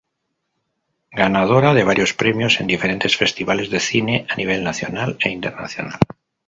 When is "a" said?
4.31-4.35